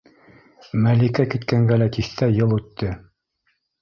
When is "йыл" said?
2.39-2.57